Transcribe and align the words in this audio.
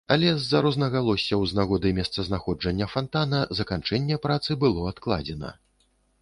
Але 0.13 0.29
з-за 0.43 0.59
рознагалоссяў 0.65 1.43
з 1.51 1.57
нагоды 1.59 1.91
месцазнаходжання 1.97 2.87
фантана 2.95 3.43
заканчэнне 3.61 4.19
працы 4.25 4.59
было 4.65 4.89
адкладзена. 4.95 5.55